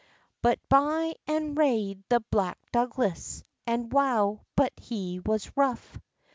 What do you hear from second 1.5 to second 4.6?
rade the Black Douglas, And wow